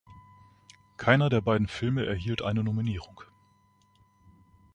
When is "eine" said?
2.41-2.63